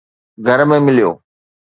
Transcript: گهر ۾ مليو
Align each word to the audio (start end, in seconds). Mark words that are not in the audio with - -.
گهر 0.45 0.59
۾ 0.71 0.79
مليو 0.85 1.09